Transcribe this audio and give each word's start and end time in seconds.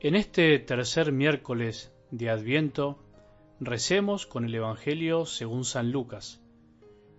En 0.00 0.14
este 0.14 0.56
tercer 0.60 1.10
miércoles 1.10 1.92
de 2.12 2.30
Adviento, 2.30 3.00
recemos 3.58 4.26
con 4.26 4.44
el 4.44 4.54
Evangelio 4.54 5.26
según 5.26 5.64
San 5.64 5.90
Lucas, 5.90 6.40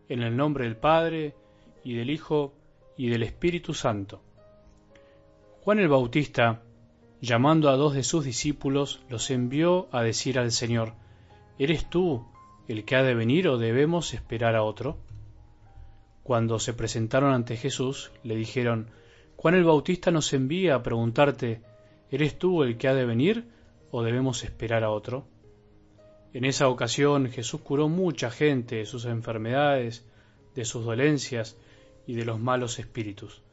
en 0.08 0.22
el 0.24 0.38
nombre 0.38 0.64
del 0.64 0.78
Padre, 0.78 1.36
y 1.84 1.96
del 1.96 2.10
Hijo, 2.10 2.54
y 2.96 3.10
del 3.10 3.24
Espíritu 3.24 3.74
Santo. 3.74 4.22
Juan 5.60 5.80
el 5.80 5.90
Bautista, 5.90 6.62
llamando 7.20 7.70
a 7.70 7.76
dos 7.76 7.94
de 7.96 8.04
sus 8.04 8.24
discípulos, 8.24 9.04
los 9.10 9.30
envió 9.30 9.90
a 9.92 10.02
decir 10.02 10.40
al 10.40 10.54
Señor, 10.54 10.94
¿Eres 11.58 11.90
tú 11.90 12.28
el 12.70 12.86
que 12.86 12.96
ha 12.96 13.04
de 13.04 13.14
venir 13.14 13.50
o 13.50 13.58
debemos 13.58 14.14
esperar 14.14 14.56
a 14.56 14.64
otro? 14.64 14.98
Cuando 16.24 16.60
se 16.60 16.74
presentaron 16.74 17.34
ante 17.34 17.58
Jesús, 17.58 18.14
le 18.24 18.38
dijeron, 18.38 18.90
Juan 19.36 19.56
el 19.56 19.66
Bautista 19.66 20.12
nos 20.12 20.32
envía 20.32 20.76
a 20.76 20.84
preguntarte, 20.84 21.62
¿Eres 22.12 22.40
tú 22.40 22.64
el 22.64 22.78
que 22.78 22.88
ha 22.88 22.94
de 22.96 23.06
venir 23.06 23.48
o 23.92 24.04
debemos 24.04 24.44
esperar 24.44 24.84
a 24.84 24.90
otro? 24.90 25.28
En 26.34 26.46
esa 26.46 26.68
ocasión 26.68 27.30
Jesús 27.30 27.62
curó 27.62 27.90
mucha 27.90 28.32
gente 28.32 28.78
de 28.78 28.86
sus 28.86 29.06
enfermedades, 29.06 30.08
de 30.56 30.66
sus 30.66 30.86
dolencias 30.86 31.58
y 32.08 32.16
de 32.16 32.26
los 32.26 32.40
malos 32.40 32.80
espíritus, 32.80 33.44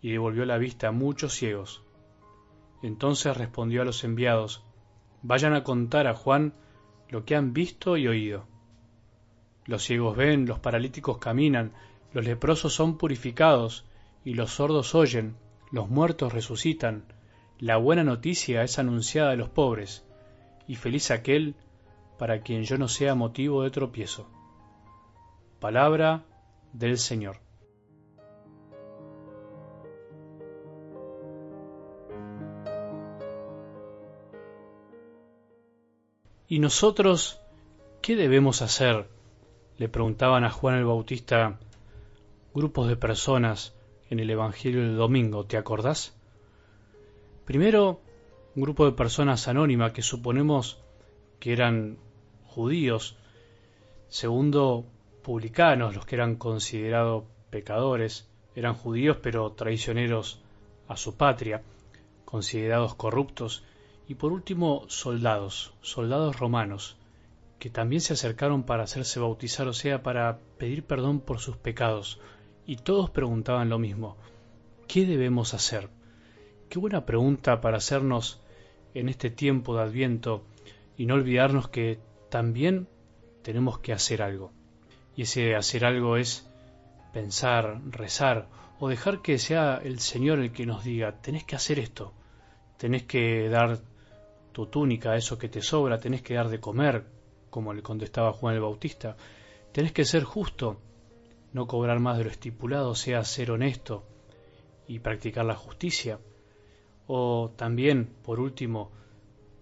y 0.00 0.10
devolvió 0.10 0.44
la 0.44 0.58
vista 0.58 0.88
a 0.88 0.92
muchos 0.92 1.34
ciegos. 1.34 1.82
Entonces 2.82 3.36
respondió 3.36 3.82
a 3.82 3.84
los 3.84 4.04
enviados, 4.04 4.62
Vayan 5.22 5.52
a 5.52 5.64
contar 5.64 6.06
a 6.06 6.14
Juan 6.14 6.54
lo 7.10 7.26
que 7.26 7.36
han 7.36 7.52
visto 7.52 7.98
y 7.98 8.08
oído. 8.08 8.46
Los 9.66 9.84
ciegos 9.84 10.16
ven, 10.16 10.46
los 10.46 10.58
paralíticos 10.58 11.18
caminan, 11.18 11.72
los 12.14 12.24
leprosos 12.24 12.72
son 12.72 12.96
purificados, 12.96 13.84
y 14.24 14.34
los 14.34 14.52
sordos 14.52 14.94
oyen, 14.94 15.36
los 15.70 15.90
muertos 15.90 16.32
resucitan, 16.32 17.04
la 17.60 17.76
buena 17.76 18.02
noticia 18.02 18.62
es 18.62 18.78
anunciada 18.78 19.32
a 19.32 19.36
los 19.36 19.50
pobres, 19.50 20.02
y 20.66 20.76
feliz 20.76 21.10
aquel 21.10 21.54
para 22.18 22.40
quien 22.40 22.64
yo 22.64 22.78
no 22.78 22.88
sea 22.88 23.14
motivo 23.14 23.62
de 23.62 23.70
tropiezo. 23.70 24.28
Palabra 25.58 26.24
del 26.72 26.96
Señor. 26.96 27.36
¿Y 36.48 36.58
nosotros 36.58 37.40
qué 38.00 38.16
debemos 38.16 38.62
hacer? 38.62 39.08
le 39.76 39.88
preguntaban 39.88 40.44
a 40.44 40.50
Juan 40.50 40.74
el 40.74 40.84
Bautista 40.84 41.58
grupos 42.52 42.86
de 42.88 42.96
personas 42.96 43.74
en 44.10 44.20
el 44.20 44.28
Evangelio 44.28 44.82
del 44.82 44.96
domingo, 44.96 45.46
¿te 45.46 45.56
acordás? 45.56 46.19
Primero, 47.44 48.00
un 48.54 48.62
grupo 48.62 48.84
de 48.84 48.92
personas 48.92 49.48
anónimas 49.48 49.92
que 49.92 50.02
suponemos 50.02 50.82
que 51.38 51.52
eran 51.52 51.98
judíos. 52.44 53.16
Segundo, 54.08 54.84
publicanos, 55.22 55.94
los 55.94 56.06
que 56.06 56.16
eran 56.16 56.36
considerados 56.36 57.24
pecadores. 57.50 58.28
Eran 58.54 58.74
judíos 58.74 59.18
pero 59.22 59.52
traicioneros 59.52 60.40
a 60.88 60.96
su 60.96 61.16
patria, 61.16 61.62
considerados 62.24 62.94
corruptos. 62.94 63.64
Y 64.08 64.16
por 64.16 64.32
último, 64.32 64.84
soldados, 64.88 65.72
soldados 65.82 66.38
romanos, 66.38 66.96
que 67.60 67.70
también 67.70 68.00
se 68.00 68.14
acercaron 68.14 68.64
para 68.64 68.82
hacerse 68.82 69.20
bautizar, 69.20 69.68
o 69.68 69.72
sea, 69.72 70.02
para 70.02 70.40
pedir 70.58 70.84
perdón 70.84 71.20
por 71.20 71.38
sus 71.38 71.56
pecados. 71.56 72.20
Y 72.66 72.76
todos 72.76 73.10
preguntaban 73.10 73.68
lo 73.68 73.78
mismo, 73.78 74.16
¿qué 74.88 75.06
debemos 75.06 75.54
hacer? 75.54 75.88
Qué 76.70 76.78
buena 76.78 77.04
pregunta 77.04 77.60
para 77.60 77.78
hacernos 77.78 78.40
en 78.94 79.08
este 79.08 79.28
tiempo 79.28 79.74
de 79.74 79.82
Adviento 79.82 80.44
y 80.96 81.04
no 81.04 81.14
olvidarnos 81.14 81.66
que 81.68 81.98
también 82.28 82.86
tenemos 83.42 83.80
que 83.80 83.92
hacer 83.92 84.22
algo. 84.22 84.52
Y 85.16 85.22
ese 85.22 85.56
hacer 85.56 85.84
algo 85.84 86.16
es 86.16 86.48
pensar, 87.12 87.80
rezar 87.90 88.46
o 88.78 88.88
dejar 88.88 89.20
que 89.20 89.36
sea 89.38 89.80
el 89.82 89.98
Señor 89.98 90.38
el 90.38 90.52
que 90.52 90.64
nos 90.64 90.84
diga, 90.84 91.20
tenés 91.20 91.42
que 91.42 91.56
hacer 91.56 91.80
esto, 91.80 92.14
tenés 92.76 93.02
que 93.02 93.48
dar 93.48 93.80
tu 94.52 94.66
túnica, 94.66 95.16
eso 95.16 95.38
que 95.38 95.48
te 95.48 95.62
sobra, 95.62 95.98
tenés 95.98 96.22
que 96.22 96.34
dar 96.34 96.50
de 96.50 96.60
comer, 96.60 97.04
como 97.50 97.74
le 97.74 97.82
contestaba 97.82 98.32
Juan 98.32 98.54
el 98.54 98.60
Bautista, 98.60 99.16
tenés 99.72 99.90
que 99.90 100.04
ser 100.04 100.22
justo, 100.22 100.80
no 101.52 101.66
cobrar 101.66 101.98
más 101.98 102.16
de 102.16 102.24
lo 102.24 102.30
estipulado, 102.30 102.94
sea 102.94 103.24
ser 103.24 103.50
honesto 103.50 104.06
y 104.86 105.00
practicar 105.00 105.44
la 105.44 105.56
justicia, 105.56 106.20
o 107.12 107.50
también, 107.56 108.14
por 108.22 108.38
último, 108.38 108.92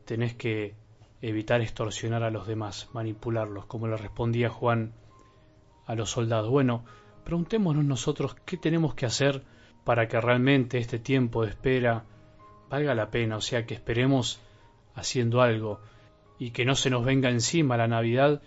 tenés 0.04 0.34
que 0.34 0.74
evitar 1.22 1.62
extorsionar 1.62 2.22
a 2.22 2.30
los 2.30 2.46
demás, 2.46 2.90
manipularlos, 2.92 3.64
como 3.64 3.88
le 3.88 3.96
respondía 3.96 4.50
Juan 4.50 4.92
a 5.86 5.94
los 5.94 6.10
soldados. 6.10 6.50
Bueno, 6.50 6.84
preguntémonos 7.24 7.86
nosotros 7.86 8.36
qué 8.44 8.58
tenemos 8.58 8.94
que 8.94 9.06
hacer 9.06 9.44
para 9.84 10.08
que 10.08 10.20
realmente 10.20 10.76
este 10.76 10.98
tiempo 10.98 11.42
de 11.42 11.48
espera 11.48 12.04
valga 12.68 12.94
la 12.94 13.10
pena, 13.10 13.36
o 13.36 13.40
sea, 13.40 13.64
que 13.64 13.72
esperemos 13.72 14.42
haciendo 14.94 15.40
algo 15.40 15.80
y 16.38 16.50
que 16.50 16.66
no 16.66 16.74
se 16.74 16.90
nos 16.90 17.02
venga 17.02 17.30
encima 17.30 17.78
la 17.78 17.88
Navidad 17.88 18.42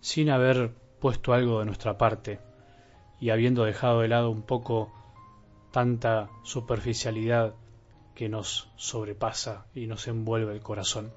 sin 0.00 0.30
haber 0.30 0.72
puesto 1.00 1.34
algo 1.34 1.58
de 1.58 1.66
nuestra 1.66 1.98
parte 1.98 2.40
y 3.20 3.28
habiendo 3.28 3.64
dejado 3.64 4.00
de 4.00 4.08
lado 4.08 4.30
un 4.30 4.40
poco 4.40 4.90
tanta 5.70 6.30
superficialidad 6.44 7.54
que 8.18 8.28
nos 8.28 8.68
sobrepasa 8.74 9.68
y 9.76 9.86
nos 9.86 10.08
envuelve 10.08 10.52
el 10.52 10.60
corazón. 10.60 11.12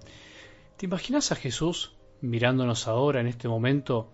¿Te 0.78 0.86
imaginas 0.86 1.32
a 1.32 1.36
Jesús 1.36 1.96
mirándonos 2.22 2.88
ahora 2.88 3.22
en 3.22 3.26
este 3.26 3.48
momento, 3.48 4.12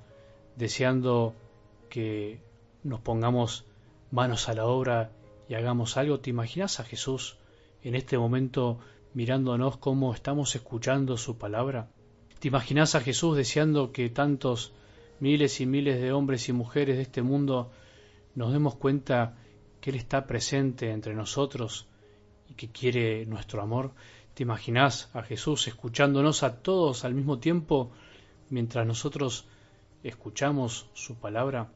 deseando 0.55 1.35
que 1.89 2.39
nos 2.83 3.01
pongamos 3.01 3.65
manos 4.09 4.47
a 4.47 4.53
la 4.53 4.65
obra 4.65 5.11
y 5.49 5.55
hagamos 5.55 5.97
algo? 5.97 6.21
¿Te 6.21 6.29
imaginas 6.29 6.79
a 6.79 6.85
Jesús 6.85 7.37
en 7.83 7.93
este 7.93 8.17
momento 8.17 8.79
mirándonos 9.13 9.75
cómo 9.75 10.13
estamos 10.13 10.55
escuchando 10.55 11.17
su 11.17 11.37
palabra? 11.37 11.89
¿Te 12.39 12.47
imaginas 12.47 12.95
a 12.95 13.01
Jesús 13.01 13.35
deseando 13.35 13.91
que 13.91 14.09
tantos 14.09 14.71
miles 15.19 15.59
y 15.59 15.65
miles 15.65 15.99
de 15.99 16.13
hombres 16.13 16.47
y 16.47 16.53
mujeres 16.53 16.95
de 16.95 17.01
este 17.01 17.21
mundo 17.21 17.69
nos 18.33 18.53
demos 18.53 18.75
cuenta 18.75 19.35
que 19.81 19.89
Él 19.89 19.97
está 19.97 20.25
presente 20.25 20.91
entre 20.91 21.15
nosotros 21.15 21.89
y 22.49 22.53
que 22.53 22.69
quiere 22.69 23.25
nuestro 23.25 23.61
amor. 23.61 23.91
¿Te 24.33 24.43
imaginas 24.43 25.09
a 25.13 25.23
Jesús 25.23 25.67
escuchándonos 25.67 26.43
a 26.43 26.61
todos 26.61 27.05
al 27.05 27.13
mismo 27.13 27.39
tiempo 27.39 27.91
mientras 28.49 28.85
nosotros 28.85 29.47
escuchamos 30.03 30.89
su 30.93 31.15
palabra? 31.15 31.71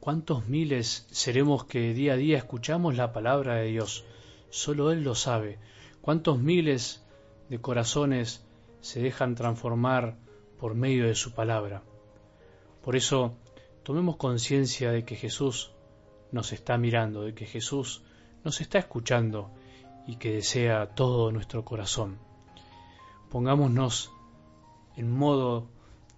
¿Cuántos 0.00 0.48
miles 0.48 1.06
seremos 1.10 1.64
que 1.64 1.94
día 1.94 2.14
a 2.14 2.16
día 2.16 2.38
escuchamos 2.38 2.96
la 2.96 3.12
palabra 3.12 3.56
de 3.56 3.66
Dios? 3.66 4.04
Solo 4.50 4.90
Él 4.90 5.02
lo 5.02 5.14
sabe. 5.14 5.58
¿Cuántos 6.00 6.38
miles 6.38 7.04
de 7.48 7.60
corazones 7.60 8.44
se 8.80 9.00
dejan 9.00 9.34
transformar 9.34 10.16
por 10.58 10.74
medio 10.74 11.06
de 11.06 11.14
su 11.14 11.32
palabra? 11.32 11.82
Por 12.82 12.96
eso, 12.96 13.34
tomemos 13.82 14.16
conciencia 14.16 14.90
de 14.90 15.04
que 15.04 15.16
Jesús 15.16 15.70
nos 16.32 16.52
está 16.52 16.76
mirando, 16.76 17.22
de 17.22 17.34
que 17.34 17.46
Jesús 17.46 18.02
nos 18.44 18.60
está 18.60 18.78
escuchando 18.78 19.50
y 20.06 20.16
que 20.16 20.32
desea 20.32 20.94
todo 20.94 21.32
nuestro 21.32 21.64
corazón. 21.64 22.18
Pongámonos 23.30 24.12
en 24.96 25.10
modo 25.10 25.68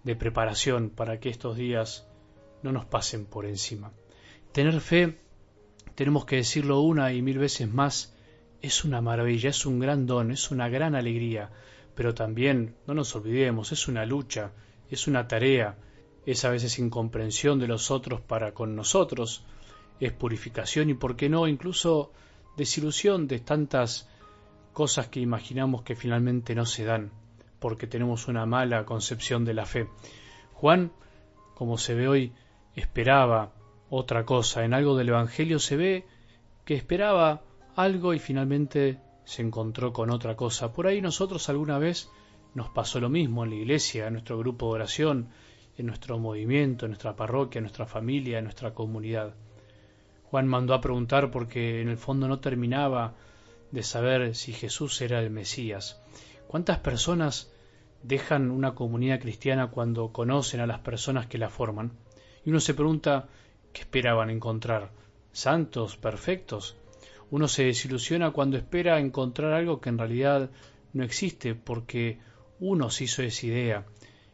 de 0.04 0.16
preparación 0.16 0.90
para 0.90 1.18
que 1.18 1.28
estos 1.28 1.56
días 1.56 2.06
no 2.62 2.72
nos 2.72 2.84
pasen 2.84 3.26
por 3.26 3.46
encima. 3.46 3.92
Tener 4.52 4.80
fe, 4.80 5.18
tenemos 5.94 6.24
que 6.24 6.36
decirlo 6.36 6.80
una 6.80 7.12
y 7.12 7.22
mil 7.22 7.38
veces 7.38 7.72
más, 7.72 8.14
es 8.62 8.84
una 8.84 9.00
maravilla, 9.00 9.50
es 9.50 9.66
un 9.66 9.78
gran 9.78 10.06
don, 10.06 10.30
es 10.30 10.50
una 10.50 10.68
gran 10.68 10.94
alegría, 10.94 11.50
pero 11.94 12.14
también, 12.14 12.74
no 12.86 12.94
nos 12.94 13.14
olvidemos, 13.14 13.72
es 13.72 13.88
una 13.88 14.04
lucha, 14.04 14.52
es 14.90 15.06
una 15.06 15.28
tarea, 15.28 15.78
es 16.26 16.44
a 16.44 16.50
veces 16.50 16.78
incomprensión 16.78 17.58
de 17.58 17.68
los 17.68 17.90
otros 17.90 18.20
para 18.20 18.52
con 18.52 18.74
nosotros, 18.74 19.44
es 20.00 20.12
purificación 20.12 20.90
y, 20.90 20.94
por 20.94 21.16
qué 21.16 21.28
no, 21.28 21.48
incluso 21.48 22.12
desilusión 22.56 23.28
de 23.28 23.38
tantas 23.38 24.08
cosas 24.72 25.08
que 25.08 25.20
imaginamos 25.20 25.82
que 25.82 25.96
finalmente 25.96 26.54
no 26.54 26.66
se 26.66 26.84
dan, 26.84 27.10
porque 27.58 27.86
tenemos 27.86 28.28
una 28.28 28.46
mala 28.46 28.84
concepción 28.84 29.44
de 29.44 29.54
la 29.54 29.66
fe. 29.66 29.88
Juan, 30.52 30.92
como 31.54 31.78
se 31.78 31.94
ve 31.94 32.08
hoy, 32.08 32.32
esperaba 32.74 33.52
otra 33.88 34.24
cosa. 34.24 34.64
En 34.64 34.74
algo 34.74 34.96
del 34.96 35.08
Evangelio 35.08 35.58
se 35.58 35.76
ve 35.76 36.06
que 36.64 36.74
esperaba 36.74 37.42
algo 37.74 38.14
y 38.14 38.18
finalmente 38.18 39.00
se 39.24 39.42
encontró 39.42 39.92
con 39.92 40.10
otra 40.10 40.36
cosa. 40.36 40.72
Por 40.72 40.86
ahí 40.86 41.00
nosotros 41.00 41.48
alguna 41.48 41.78
vez 41.78 42.10
nos 42.54 42.70
pasó 42.70 43.00
lo 43.00 43.08
mismo 43.08 43.44
en 43.44 43.50
la 43.50 43.56
iglesia, 43.56 44.06
en 44.06 44.14
nuestro 44.14 44.38
grupo 44.38 44.66
de 44.66 44.72
oración, 44.74 45.28
en 45.76 45.86
nuestro 45.86 46.18
movimiento, 46.18 46.86
en 46.86 46.92
nuestra 46.92 47.16
parroquia, 47.16 47.58
en 47.58 47.64
nuestra 47.64 47.86
familia, 47.86 48.38
en 48.38 48.44
nuestra 48.44 48.72
comunidad. 48.72 49.34
Juan 50.30 50.46
mandó 50.46 50.74
a 50.74 50.80
preguntar 50.80 51.30
porque 51.30 51.80
en 51.80 51.88
el 51.88 51.96
fondo 51.96 52.26
no 52.28 52.40
terminaba 52.40 53.14
de 53.70 53.82
saber 53.82 54.34
si 54.34 54.52
Jesús 54.52 55.00
era 55.00 55.20
el 55.20 55.30
Mesías. 55.30 56.02
¿Cuántas 56.46 56.78
personas 56.78 57.52
dejan 58.02 58.50
una 58.50 58.74
comunidad 58.74 59.20
cristiana 59.20 59.68
cuando 59.68 60.12
conocen 60.12 60.60
a 60.60 60.66
las 60.66 60.80
personas 60.80 61.26
que 61.26 61.38
la 61.38 61.48
forman? 61.48 61.92
Y 62.44 62.50
uno 62.50 62.60
se 62.60 62.74
pregunta, 62.74 63.28
¿qué 63.72 63.82
esperaban 63.82 64.30
encontrar? 64.30 64.90
¿Santos? 65.32 65.96
¿Perfectos? 65.96 66.76
Uno 67.30 67.48
se 67.48 67.64
desilusiona 67.64 68.30
cuando 68.30 68.56
espera 68.56 69.00
encontrar 69.00 69.52
algo 69.52 69.80
que 69.80 69.88
en 69.88 69.98
realidad 69.98 70.50
no 70.92 71.04
existe 71.04 71.54
porque 71.54 72.18
uno 72.60 72.90
se 72.90 73.04
hizo 73.04 73.22
esa 73.22 73.46
idea 73.46 73.84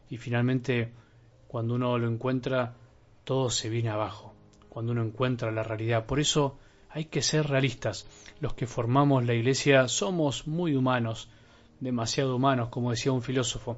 y 0.09 0.19
finalmente 0.19 0.93
cuando 1.49 1.75
uno 1.75 1.99
lo 1.99 2.09
encuentra 2.09 2.77
todo 3.25 3.51
se 3.51 3.69
viene 3.69 3.89
abajo, 3.89 4.35
cuando 4.73 4.93
uno 4.93 5.03
encuentra 5.03 5.53
la 5.53 5.63
realidad. 5.63 6.07
Por 6.07 6.19
eso 6.19 6.59
hay 6.89 7.05
que 7.05 7.21
ser 7.21 7.47
realistas. 7.47 8.07
Los 8.41 8.55
que 8.55 8.67
formamos 8.67 9.23
la 9.23 9.35
iglesia 9.35 9.87
somos 9.87 10.47
muy 10.47 10.75
humanos, 10.75 11.29
demasiado 11.81 12.35
humanos, 12.35 12.71
como 12.71 12.91
decía 12.91 13.13
un 13.13 13.21
filósofo. 13.21 13.77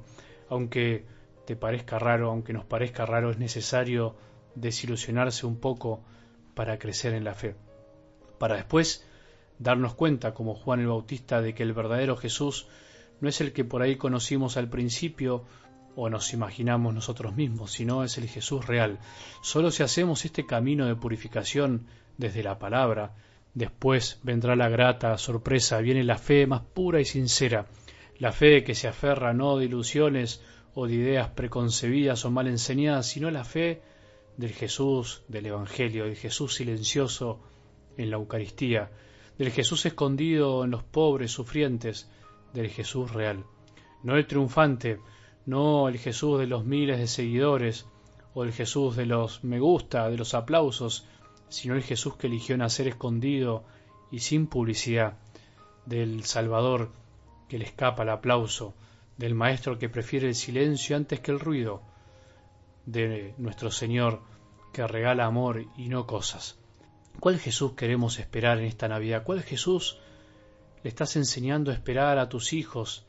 Aunque 0.49 1.05
te 1.45 1.57
parezca 1.57 1.99
raro, 1.99 2.29
aunque 2.29 2.53
nos 2.53 2.63
parezca 2.63 3.05
raro, 3.05 3.29
es 3.29 3.37
necesario 3.37 4.15
desilusionarse 4.55 5.45
un 5.45 5.59
poco 5.59 6.01
para 6.53 6.79
crecer 6.79 7.13
en 7.13 7.25
la 7.25 7.33
fe. 7.33 7.57
Para 8.39 8.55
después 8.55 9.05
darnos 9.59 9.95
cuenta, 9.95 10.33
como 10.33 10.55
Juan 10.55 10.79
el 10.79 10.87
Bautista, 10.87 11.41
de 11.41 11.53
que 11.53 11.63
el 11.63 11.73
verdadero 11.73 12.15
Jesús 12.15 12.67
no 13.19 13.27
es 13.27 13.41
el 13.41 13.51
que 13.51 13.65
por 13.65 13.81
ahí 13.81 13.97
conocimos 13.97 14.55
al 14.55 14.69
principio 14.69 15.43
o 15.95 16.09
nos 16.09 16.33
imaginamos 16.33 16.93
nosotros 16.93 17.35
mismos, 17.35 17.71
sino 17.71 18.03
es 18.03 18.17
el 18.17 18.27
Jesús 18.27 18.65
real. 18.65 18.99
Solo 19.41 19.71
si 19.71 19.83
hacemos 19.83 20.25
este 20.25 20.45
camino 20.45 20.85
de 20.85 20.95
purificación 20.95 21.87
desde 22.17 22.43
la 22.43 22.59
palabra, 22.59 23.15
después 23.53 24.19
vendrá 24.23 24.55
la 24.55 24.69
grata 24.69 25.17
sorpresa, 25.17 25.79
viene 25.79 26.03
la 26.03 26.17
fe 26.17 26.47
más 26.47 26.61
pura 26.61 26.99
y 26.99 27.05
sincera, 27.05 27.67
la 28.19 28.31
fe 28.31 28.63
que 28.63 28.75
se 28.75 28.87
aferra 28.87 29.33
no 29.33 29.57
de 29.57 29.65
ilusiones 29.65 30.43
o 30.73 30.87
de 30.87 30.95
ideas 30.95 31.29
preconcebidas 31.29 32.25
o 32.25 32.31
mal 32.31 32.47
enseñadas, 32.47 33.07
sino 33.07 33.31
la 33.31 33.45
fe 33.45 33.81
del 34.37 34.51
Jesús 34.51 35.23
del 35.29 35.45
Evangelio, 35.45 36.05
del 36.05 36.17
Jesús 36.17 36.55
silencioso 36.55 37.39
en 37.97 38.09
la 38.09 38.17
Eucaristía, 38.17 38.91
del 39.37 39.51
Jesús 39.51 39.85
escondido 39.85 40.65
en 40.65 40.71
los 40.71 40.83
pobres 40.83 41.31
sufrientes, 41.31 42.09
del 42.53 42.69
Jesús 42.69 43.11
real. 43.11 43.45
No 44.03 44.17
el 44.17 44.27
triunfante, 44.27 44.99
no 45.45 45.87
el 45.87 45.97
Jesús 45.97 46.39
de 46.39 46.47
los 46.47 46.65
miles 46.65 46.99
de 46.99 47.07
seguidores 47.07 47.85
o 48.33 48.43
el 48.43 48.51
Jesús 48.51 48.95
de 48.95 49.05
los 49.05 49.43
me 49.43 49.59
gusta, 49.59 50.09
de 50.09 50.17
los 50.17 50.33
aplausos, 50.33 51.07
sino 51.49 51.75
el 51.75 51.83
Jesús 51.83 52.15
que 52.15 52.27
eligió 52.27 52.57
nacer 52.57 52.87
escondido 52.87 53.63
y 54.11 54.19
sin 54.19 54.47
publicidad, 54.47 55.17
del 55.85 56.23
Salvador 56.23 56.91
que 57.47 57.59
le 57.59 57.65
escapa 57.65 58.03
el 58.03 58.09
aplauso, 58.09 58.73
del 59.17 59.35
Maestro 59.35 59.77
que 59.77 59.89
prefiere 59.89 60.27
el 60.27 60.35
silencio 60.35 60.95
antes 60.95 61.19
que 61.19 61.31
el 61.31 61.39
ruido, 61.39 61.81
de 62.85 63.33
nuestro 63.37 63.71
Señor 63.71 64.21
que 64.73 64.85
regala 64.85 65.25
amor 65.25 65.65
y 65.77 65.87
no 65.87 66.05
cosas. 66.05 66.57
¿Cuál 67.19 67.39
Jesús 67.39 67.73
queremos 67.73 68.19
esperar 68.19 68.59
en 68.59 68.65
esta 68.65 68.87
Navidad? 68.87 69.23
¿Cuál 69.23 69.41
Jesús 69.41 69.97
le 70.83 70.89
estás 70.89 71.15
enseñando 71.15 71.71
a 71.71 71.73
esperar 71.73 72.19
a 72.19 72.27
tus 72.27 72.51
hijos 72.51 73.05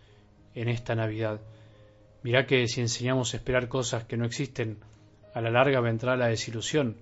en 0.54 0.68
esta 0.68 0.94
Navidad? 0.94 1.40
Mirá 2.26 2.44
que 2.44 2.67
si 2.67 2.81
enseñamos 2.81 3.32
a 3.32 3.37
esperar 3.37 3.69
cosas 3.69 4.02
que 4.02 4.17
no 4.17 4.25
existen, 4.25 4.78
a 5.32 5.40
la 5.40 5.49
larga 5.49 5.78
vendrá 5.78 6.17
la 6.17 6.26
desilusión 6.26 6.96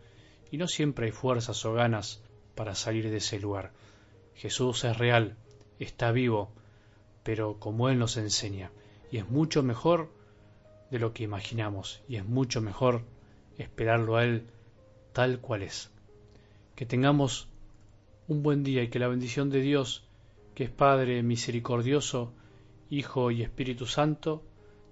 y 0.50 0.58
no 0.58 0.68
siempre 0.68 1.06
hay 1.06 1.12
fuerzas 1.12 1.64
o 1.64 1.72
ganas 1.72 2.20
para 2.54 2.74
salir 2.74 3.08
de 3.08 3.16
ese 3.16 3.40
lugar. 3.40 3.72
Jesús 4.34 4.84
es 4.84 4.98
real, 4.98 5.38
está 5.78 6.12
vivo, 6.12 6.52
pero 7.22 7.58
como 7.58 7.88
Él 7.88 7.98
nos 7.98 8.18
enseña, 8.18 8.70
y 9.10 9.16
es 9.16 9.26
mucho 9.26 9.62
mejor 9.62 10.10
de 10.90 10.98
lo 10.98 11.14
que 11.14 11.24
imaginamos, 11.24 12.02
y 12.06 12.16
es 12.16 12.26
mucho 12.26 12.60
mejor 12.60 13.00
esperarlo 13.56 14.18
a 14.18 14.24
Él 14.24 14.46
tal 15.14 15.40
cual 15.40 15.62
es. 15.62 15.90
Que 16.74 16.84
tengamos 16.84 17.48
un 18.28 18.42
buen 18.42 18.62
día 18.62 18.82
y 18.82 18.88
que 18.88 18.98
la 18.98 19.08
bendición 19.08 19.48
de 19.48 19.62
Dios, 19.62 20.06
que 20.54 20.64
es 20.64 20.70
Padre 20.70 21.22
misericordioso, 21.22 22.34
Hijo 22.90 23.30
y 23.30 23.40
Espíritu 23.40 23.86
Santo, 23.86 24.44